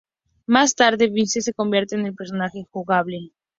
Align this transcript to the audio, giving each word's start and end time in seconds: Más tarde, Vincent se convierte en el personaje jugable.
Más 0.47 0.73
tarde, 0.73 1.09
Vincent 1.09 1.43
se 1.45 1.53
convierte 1.53 1.93
en 1.93 2.07
el 2.07 2.15
personaje 2.15 2.65
jugable. 2.71 3.31